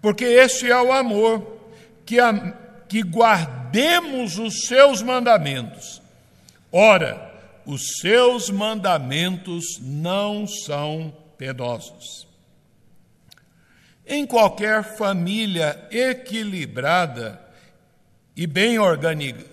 [0.03, 1.71] Porque este é o amor,
[2.05, 2.53] que a,
[2.89, 6.03] que guardemos os seus mandamentos.
[6.71, 7.34] Ora,
[7.66, 12.27] os seus mandamentos não são penosos.
[14.07, 17.40] Em qualquer família equilibrada
[18.37, 18.77] e bem,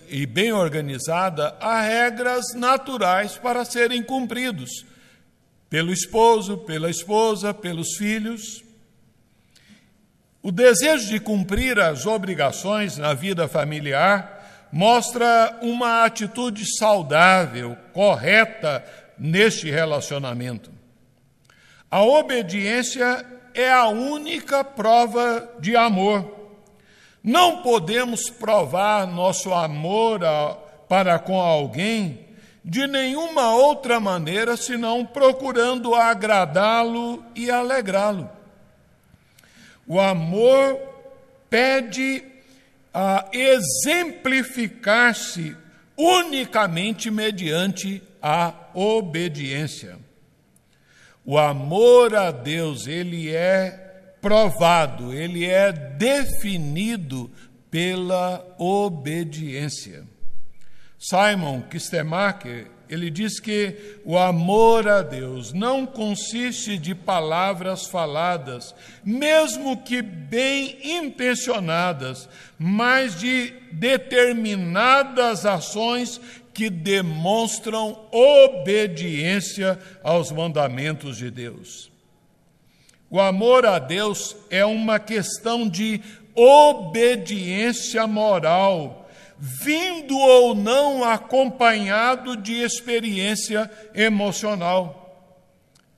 [0.08, 4.84] e bem organizada, há regras naturais para serem cumpridos
[5.70, 8.62] pelo esposo, pela esposa, pelos filhos.
[10.42, 14.31] O desejo de cumprir as obrigações na vida familiar
[14.72, 18.82] mostra uma atitude saudável, correta
[19.18, 20.72] neste relacionamento.
[21.90, 26.40] A obediência é a única prova de amor.
[27.22, 30.56] Não podemos provar nosso amor a,
[30.88, 32.26] para com alguém
[32.64, 38.30] de nenhuma outra maneira senão procurando agradá-lo e alegrá-lo.
[39.86, 40.78] O amor
[41.50, 42.31] pede
[42.92, 45.56] a exemplificar-se
[45.96, 49.96] unicamente mediante a obediência.
[51.24, 53.70] O amor a Deus, ele é
[54.20, 57.30] provado, ele é definido
[57.70, 60.04] pela obediência.
[60.98, 63.74] Simon Kistemacher, ele diz que
[64.04, 72.28] o amor a Deus não consiste de palavras faladas, mesmo que bem intencionadas,
[72.58, 76.20] mas de determinadas ações
[76.52, 81.90] que demonstram obediência aos mandamentos de Deus.
[83.08, 85.98] O amor a Deus é uma questão de
[86.34, 89.01] obediência moral,
[89.44, 95.34] vindo ou não acompanhado de experiência emocional,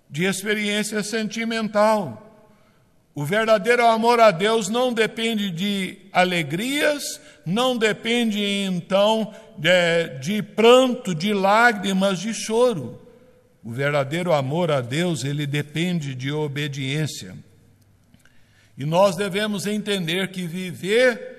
[0.08, 2.22] de experiência sentimental.
[3.14, 11.14] O verdadeiro amor a Deus não depende de alegrias, não depende então de, de, pranto,
[11.14, 12.98] de lágrimas, de choro.
[13.62, 17.36] O verdadeiro amor a Deus, ele depende de obediência.
[18.78, 21.33] E nós devemos entender que viver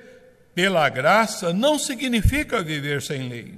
[0.55, 3.53] pela graça não significa viver sem lei.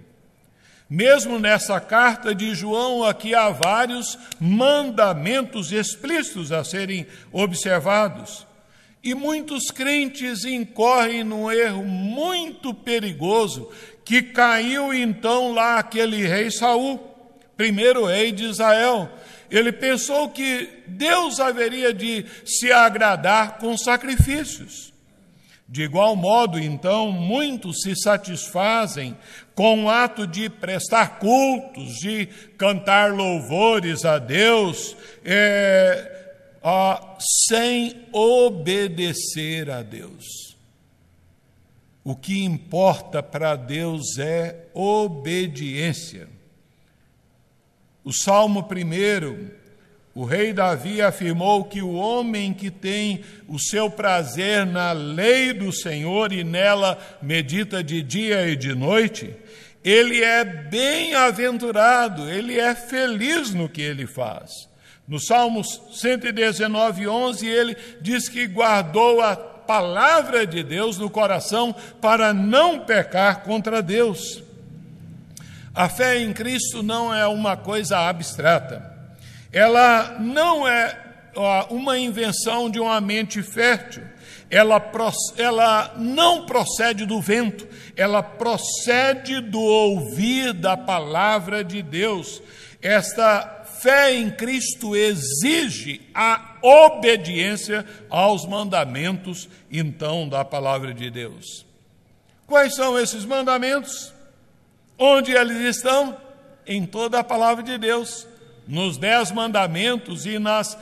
[0.90, 8.48] Mesmo nessa carta de João, aqui há vários mandamentos explícitos a serem observados.
[9.04, 13.70] E muitos crentes incorrem num erro muito perigoso
[14.04, 16.98] que caiu então lá aquele rei Saul,
[17.56, 19.10] primeiro rei de Israel.
[19.52, 24.94] Ele pensou que Deus haveria de se agradar com sacrifícios.
[25.70, 29.18] De igual modo, então, muitos se satisfazem
[29.54, 34.96] com o ato de prestar cultos, de cantar louvores a Deus,
[35.26, 36.36] é,
[37.50, 40.56] sem obedecer a Deus.
[42.02, 46.30] O que importa para Deus é obediência.
[48.06, 49.57] O Salmo 1
[50.18, 55.72] o rei Davi afirmou que o homem que tem o seu prazer na lei do
[55.72, 59.32] Senhor e nela medita de dia e de noite,
[59.84, 64.68] ele é bem-aventurado, ele é feliz no que ele faz.
[65.08, 72.34] No Salmos 119, 11, ele diz que guardou a palavra de Deus no coração para
[72.34, 74.42] não pecar contra Deus.
[75.76, 78.97] A fé em Cristo não é uma coisa abstrata
[79.52, 81.08] ela não é
[81.70, 84.04] uma invenção de uma mente fértil,
[84.50, 84.82] ela,
[85.38, 92.42] ela não procede do vento, ela procede do ouvir da palavra de Deus.
[92.82, 101.66] Esta fé em Cristo exige a obediência aos mandamentos, então, da palavra de Deus.
[102.48, 104.14] Quais são esses mandamentos?
[104.98, 106.18] Onde eles estão?
[106.66, 108.28] Em toda a palavra de Deus
[108.68, 110.78] nos Dez Mandamentos e nas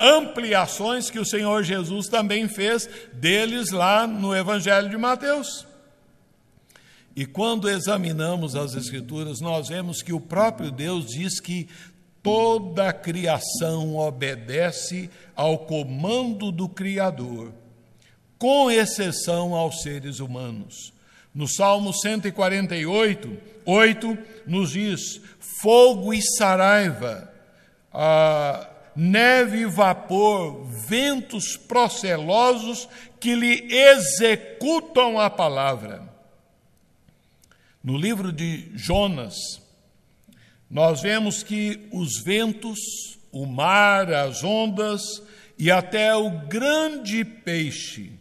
[0.00, 5.66] ampliações que o Senhor Jesus também fez deles lá no Evangelho de Mateus.
[7.14, 11.68] E quando examinamos as Escrituras, nós vemos que o próprio Deus diz que
[12.22, 17.52] toda a criação obedece ao comando do Criador,
[18.38, 20.92] com exceção aos seres humanos.
[21.38, 25.20] No Salmo 148, 8, nos diz:
[25.62, 27.32] fogo e saraiva,
[28.96, 32.88] neve e vapor, ventos procelosos
[33.20, 36.12] que lhe executam a palavra.
[37.84, 39.62] No livro de Jonas,
[40.68, 42.80] nós vemos que os ventos,
[43.30, 45.22] o mar, as ondas
[45.56, 48.18] e até o grande peixe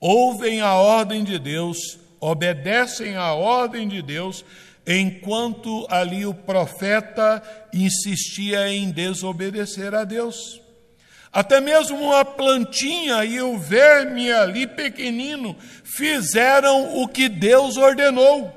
[0.00, 4.44] ouvem a ordem de Deus, obedecem à ordem de Deus
[4.86, 7.42] enquanto ali o profeta
[7.74, 10.62] insistia em desobedecer a Deus.
[11.32, 18.56] Até mesmo uma plantinha e o verme ali pequenino fizeram o que Deus ordenou.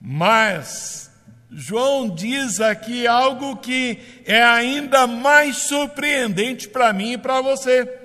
[0.00, 1.12] Mas
[1.48, 8.01] João diz aqui algo que é ainda mais surpreendente para mim e para você.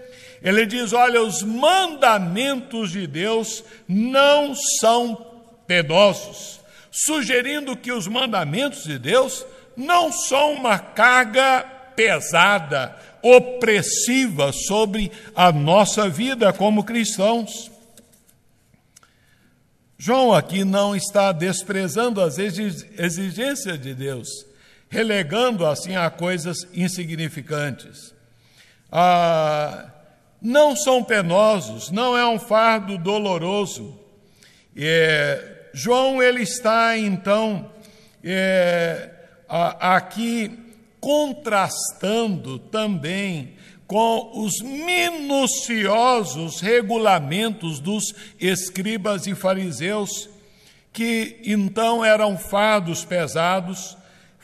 [0.48, 8.98] Ele diz: olha, os mandamentos de Deus não são penosos, sugerindo que os mandamentos de
[8.98, 9.46] Deus
[9.76, 11.66] não são uma carga
[11.98, 17.70] pesada, opressiva sobre a nossa vida como cristãos.
[19.98, 24.30] João aqui não está desprezando as exigências de Deus,
[24.88, 28.16] relegando assim a coisas insignificantes.
[28.90, 29.92] Ah,
[30.42, 33.98] não são penosos, não é um fardo doloroso.
[34.76, 37.72] É, João ele está então
[38.24, 39.10] é,
[39.48, 40.52] aqui
[41.00, 43.56] contrastando também
[43.88, 50.30] com os minuciosos regulamentos dos escribas e fariseus,
[50.92, 53.97] que então eram fardos pesados,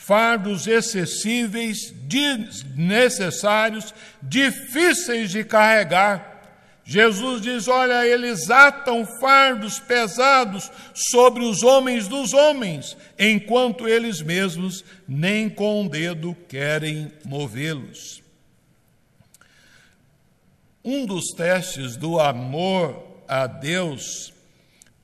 [0.06, 6.42] fardos excessíveis, desnecessários, difíceis de carregar.
[6.84, 14.84] Jesus diz: Olha, eles atam fardos pesados sobre os homens dos homens, enquanto eles mesmos
[15.08, 18.22] nem com o dedo querem movê-los.
[20.84, 24.34] Um dos testes do amor a Deus,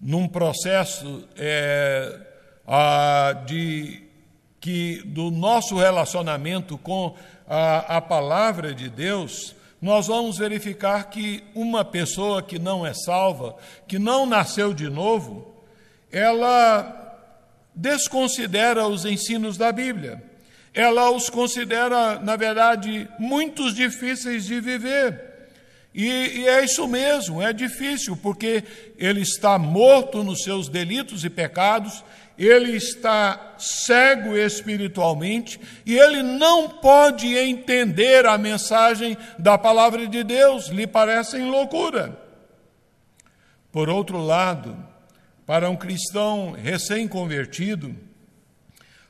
[0.02, 2.20] num processo é,
[2.68, 4.09] a, de
[4.60, 7.16] que do nosso relacionamento com
[7.48, 13.56] a, a palavra de Deus, nós vamos verificar que uma pessoa que não é salva,
[13.88, 15.54] que não nasceu de novo,
[16.12, 16.96] ela
[17.74, 20.22] desconsidera os ensinos da Bíblia.
[20.74, 25.30] Ela os considera, na verdade, muito difíceis de viver.
[25.94, 28.64] E, e, é isso mesmo, é difícil, porque
[28.98, 32.04] ele está morto nos seus delitos e pecados,
[32.46, 40.68] ele está cego espiritualmente e ele não pode entender a mensagem da palavra de Deus,
[40.68, 42.18] lhe parecem loucura.
[43.74, 44.78] Por outro lado,
[45.46, 47.94] para um cristão recém-convertido,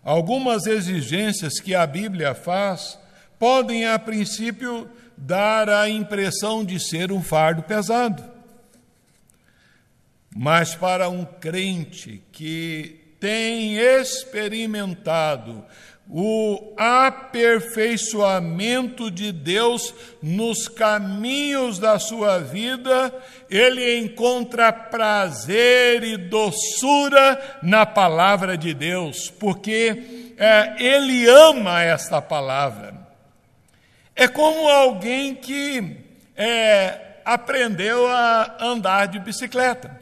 [0.03, 2.97] algumas exigências que a Bíblia faz
[3.37, 8.23] podem, a princípio, dar a impressão de ser um fardo pesado.
[10.35, 15.65] Mas para um crente que tem experimentado
[16.11, 19.93] o aperfeiçoamento de Deus
[20.23, 23.13] nos caminhos da sua vida,
[23.47, 33.07] ele encontra prazer e doçura na palavra de Deus, porque é, ele ama esta palavra.
[34.15, 35.95] É como alguém que
[36.35, 39.95] é, aprendeu a andar de bicicleta.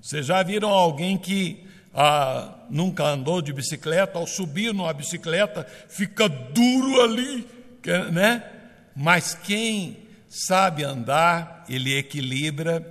[0.00, 1.67] Vocês já viram alguém que
[2.00, 4.20] ah, nunca andou de bicicleta?
[4.20, 7.44] Ao subir numa bicicleta, fica duro ali,
[8.12, 8.44] né?
[8.94, 9.96] Mas quem
[10.28, 12.86] sabe andar, ele equilibra,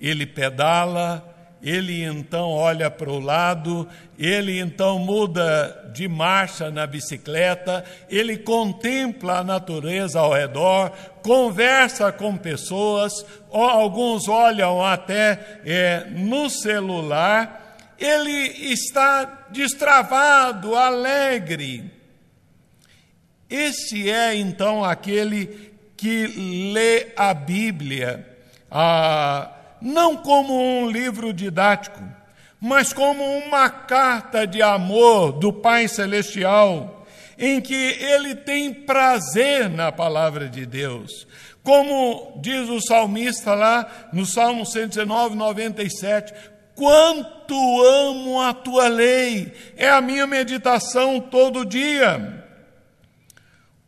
[0.00, 1.22] ele pedala,
[1.62, 3.86] ele então olha para o lado,
[4.18, 10.92] ele então muda de marcha na bicicleta, ele contempla a natureza ao redor,
[11.22, 13.12] conversa com pessoas,
[13.52, 17.65] alguns olham até é, no celular,
[17.98, 21.90] ele está destravado, alegre.
[23.48, 26.26] Esse é então aquele que
[26.72, 28.26] lê a Bíblia.
[28.70, 32.02] Ah, não como um livro didático,
[32.60, 37.06] mas como uma carta de amor do Pai Celestial,
[37.38, 41.26] em que ele tem prazer na palavra de Deus.
[41.62, 46.32] Como diz o salmista lá no Salmo 119, 97,
[46.76, 52.44] quanto amo a tua lei, é a minha meditação todo dia.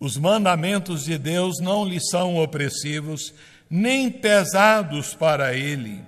[0.00, 3.34] Os mandamentos de Deus não lhe são opressivos,
[3.68, 6.00] nem pesados para ele.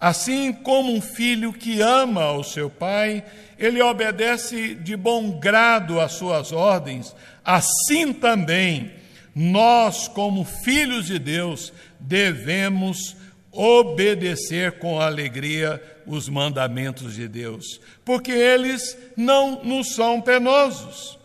[0.00, 3.24] Assim como um filho que ama o seu pai,
[3.58, 7.14] ele obedece de bom grado às suas ordens,
[7.44, 8.92] assim também
[9.34, 11.70] nós, como filhos de Deus,
[12.00, 13.14] devemos
[13.56, 21.18] obedecer com alegria os mandamentos de Deus, porque eles não nos são penosos.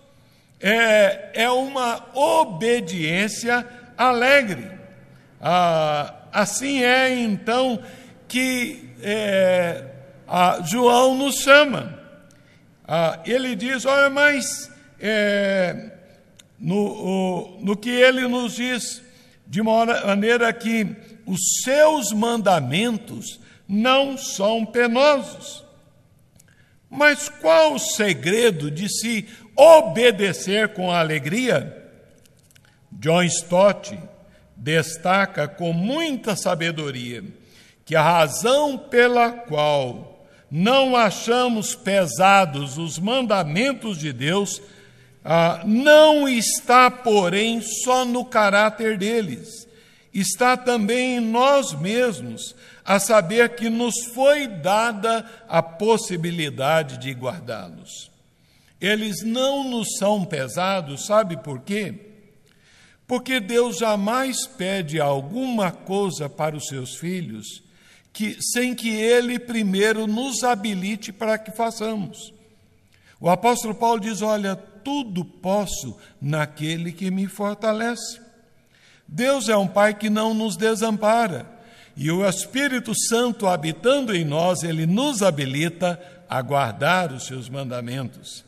[0.59, 3.65] É, é uma obediência
[3.97, 4.71] alegre.
[5.41, 7.81] Ah, assim é então
[8.27, 9.85] que é,
[10.65, 11.99] João nos chama.
[12.87, 15.91] Ah, ele diz: olha, mas é,
[16.59, 19.01] no, o, no que ele nos diz,
[19.47, 20.95] de maneira que
[21.31, 25.63] os seus mandamentos não são penosos.
[26.89, 29.25] Mas qual o segredo de se
[29.55, 31.89] obedecer com alegria?
[32.91, 33.97] John Stott
[34.57, 37.23] destaca com muita sabedoria
[37.85, 44.61] que a razão pela qual não achamos pesados os mandamentos de Deus
[45.23, 49.65] ah, não está, porém, só no caráter deles,
[50.13, 58.11] está também em nós mesmos, a saber que nos foi dada a possibilidade de guardá-los.
[58.79, 61.93] Eles não nos são pesados, sabe por quê?
[63.05, 67.61] Porque Deus jamais pede alguma coisa para os seus filhos
[68.11, 72.33] que, sem que Ele primeiro nos habilite para que façamos.
[73.19, 78.19] O apóstolo Paulo diz: Olha, tudo posso naquele que me fortalece.
[79.13, 81.45] Deus é um Pai que não nos desampara,
[81.97, 88.45] e o Espírito Santo habitando em nós, ele nos habilita a guardar os seus mandamentos.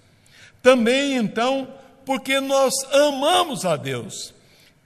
[0.61, 1.68] Também, então,
[2.05, 4.34] porque nós amamos a Deus.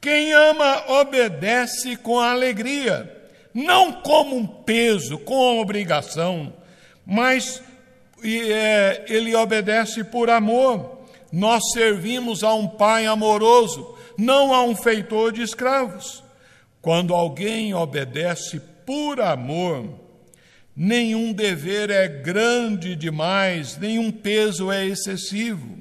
[0.02, 3.16] Quem ama obedece com alegria,
[3.54, 6.52] não como um peso, com obrigação,
[7.06, 7.62] mas
[8.24, 10.98] é, ele obedece por amor.
[11.32, 16.24] Nós servimos a um pai amoroso, não a um feitor de escravos.
[16.82, 20.00] Quando alguém obedece por amor,
[20.76, 25.78] nenhum dever é grande demais, nenhum peso é excessivo.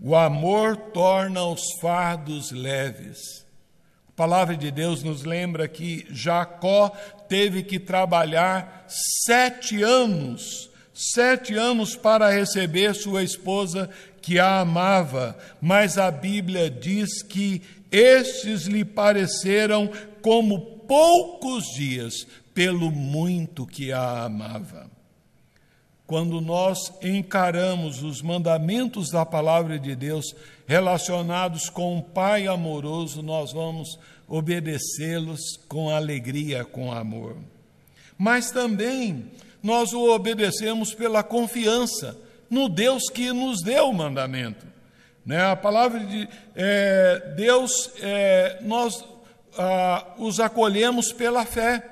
[0.00, 3.44] O amor torna os fardos leves.
[4.08, 6.90] A palavra de Deus nos lembra que Jacó
[7.28, 8.84] teve que trabalhar
[9.24, 13.90] sete anos, sete anos para receber sua esposa
[14.24, 17.60] que a amava, mas a Bíblia diz que
[17.92, 19.90] estes lhe pareceram
[20.22, 24.90] como poucos dias, pelo muito que a amava.
[26.06, 30.34] Quando nós encaramos os mandamentos da palavra de Deus
[30.66, 37.36] relacionados com um Pai amoroso, nós vamos obedecê-los com alegria, com amor.
[38.16, 39.26] Mas também
[39.62, 44.64] nós o obedecemos pela confiança no Deus que nos deu o mandamento.
[45.26, 45.44] Né?
[45.44, 49.04] A palavra de é, Deus, é, nós
[49.58, 51.84] ah, os acolhemos pela fé.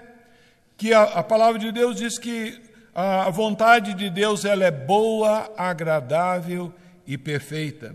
[0.77, 2.61] Que a, a palavra de Deus diz que
[2.95, 6.73] a vontade de Deus ela é boa, agradável
[7.07, 7.95] e perfeita.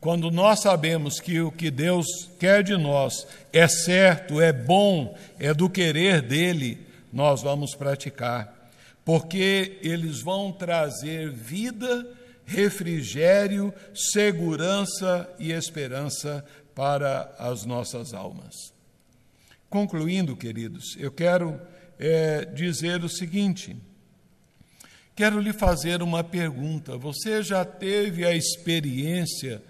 [0.00, 2.06] Quando nós sabemos que o que Deus
[2.38, 8.61] quer de nós é certo, é bom, é do querer dele, nós vamos praticar
[9.04, 12.06] porque eles vão trazer vida,
[12.44, 16.44] refrigério, segurança e esperança
[16.74, 18.72] para as nossas almas.
[19.68, 21.60] Concluindo, queridos, eu quero
[21.98, 23.76] é, dizer o seguinte:
[25.16, 26.96] quero lhe fazer uma pergunta.
[26.96, 29.62] Você já teve a experiência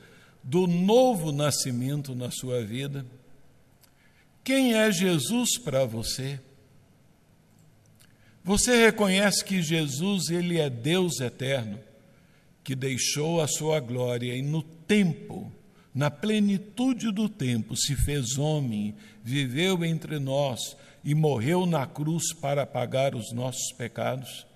[0.42, 3.06] do novo nascimento na sua vida?
[4.42, 6.40] Quem é Jesus para você?
[8.44, 11.78] Você reconhece que Jesus, ele é Deus eterno,
[12.64, 15.52] que deixou a sua glória e no tempo,
[15.94, 22.66] na plenitude do tempo, se fez homem, viveu entre nós e morreu na cruz para
[22.66, 24.46] pagar os nossos pecados?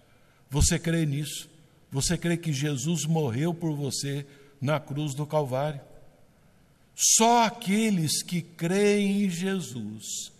[0.51, 1.49] Você crê nisso?
[1.91, 4.26] Você crê que Jesus morreu por você
[4.61, 5.80] na cruz do Calvário?
[6.95, 10.32] Só aqueles que creem em Jesus,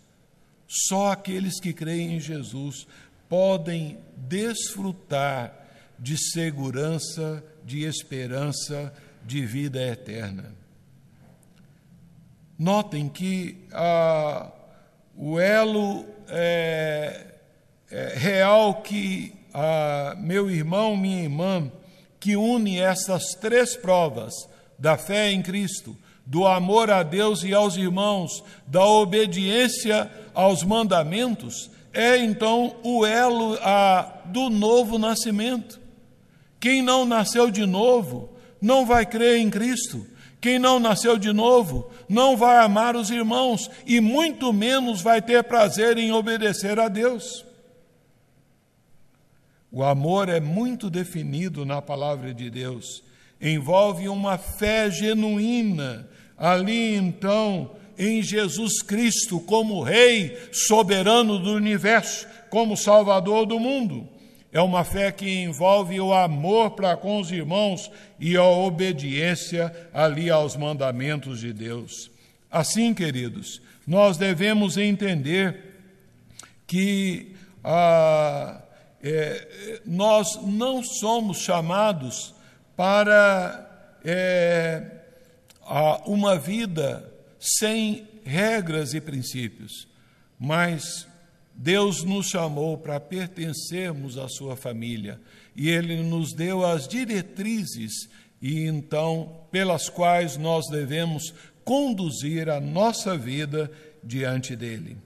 [0.67, 2.87] só aqueles que creem em Jesus
[3.29, 5.53] podem desfrutar
[5.99, 8.93] de segurança, de esperança,
[9.25, 10.55] de vida eterna.
[12.59, 14.51] Notem que ah,
[15.17, 17.35] o elo é,
[17.91, 21.71] é, real que ah, meu irmão, minha irmã,
[22.21, 24.33] que une essas três provas
[24.79, 31.71] da fé em Cristo, do amor a Deus e aos irmãos, da obediência aos mandamentos,
[31.97, 35.81] é então o elo a, do novo nascimento.
[36.61, 38.29] Quem não nasceu de novo
[38.61, 40.07] não vai crer em Cristo.
[40.39, 45.43] Quem não nasceu de novo não vai amar os irmãos e muito menos vai ter
[45.45, 47.47] prazer em obedecer a Deus.
[49.73, 53.03] O amor é muito definido na palavra de Deus,
[53.41, 56.07] envolve uma fé genuína.
[56.37, 64.09] Ali então em Jesus Cristo como Rei soberano do universo, como Salvador do mundo.
[64.53, 70.31] É uma fé que envolve o amor para com os irmãos e a obediência ali
[70.31, 72.11] aos mandamentos de Deus.
[72.51, 75.75] Assim, queridos, nós devemos entender
[76.67, 78.63] que ah,
[79.03, 82.35] é, nós não somos chamados
[82.77, 84.83] para é,
[86.07, 89.87] uma vida sem regras e princípios,
[90.39, 91.07] mas
[91.55, 95.21] Deus nos chamou para pertencermos à sua família
[95.55, 98.09] e Ele nos deu as diretrizes
[98.43, 101.33] e então pelas quais nós devemos
[101.65, 103.71] conduzir a nossa vida
[104.05, 104.99] diante dele.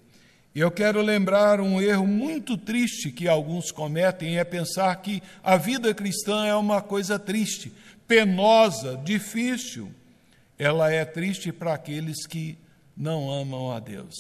[0.53, 5.95] Eu quero lembrar um erro muito triste que alguns cometem é pensar que a vida
[5.95, 7.73] cristã é uma coisa triste,
[8.09, 9.95] penosa, difícil
[10.61, 12.59] ela é triste para aqueles que
[12.95, 14.15] não amam a Deus,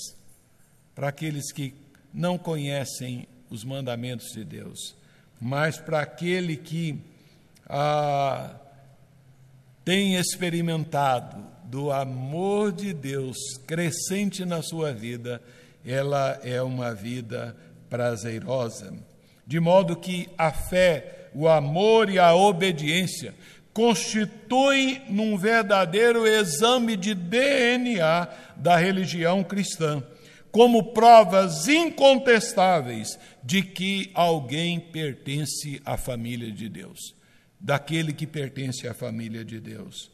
[0.94, 1.74] para aqueles que
[2.14, 4.96] não conhecem os mandamentos de Deus,
[5.38, 6.98] mas para aquele que
[7.68, 8.54] ah,
[9.84, 13.36] tem experimentado do amor de Deus
[13.66, 15.42] crescente na sua vida,
[15.84, 17.54] ela é uma vida
[17.90, 18.94] prazerosa.
[19.46, 23.34] de modo que a fé, o amor e a obediência
[23.72, 30.02] constituem num verdadeiro exame de DNA da religião cristã,
[30.50, 37.14] como provas incontestáveis de que alguém pertence à família de Deus,
[37.60, 40.10] daquele que pertence à família de Deus.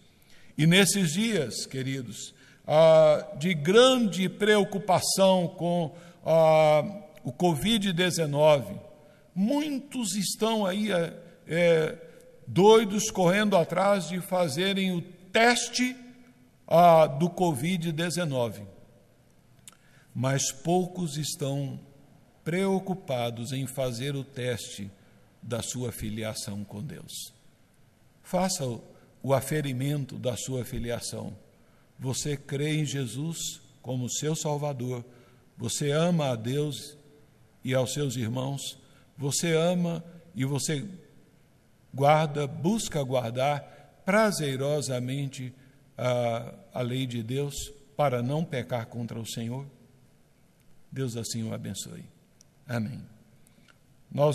[0.59, 2.35] E nesses dias, queridos,
[2.67, 5.95] ah, de grande preocupação com
[6.25, 6.85] ah,
[7.25, 8.79] o Covid-19,
[9.35, 11.95] muitos estão aí é,
[12.47, 15.97] doidos correndo atrás de fazerem o teste
[16.67, 18.67] ah, do Covid-19.
[20.15, 21.79] Mas poucos estão
[22.45, 24.91] preocupados em fazer o teste
[25.43, 27.33] da sua filiação com Deus.
[28.23, 28.83] Faça o,
[29.23, 31.37] o aferimento da sua filiação.
[31.99, 35.05] Você crê em Jesus como seu Salvador,
[35.57, 36.97] você ama a Deus
[37.65, 38.79] e aos seus irmãos
[39.17, 40.87] você ama e você
[41.97, 45.53] guarda, busca guardar prazerosamente
[45.97, 49.67] a, a lei de Deus para não pecar contra o Senhor?
[50.93, 52.05] Deus assim o abençoe.
[52.69, 53.03] Amém.
[54.13, 54.35] Nós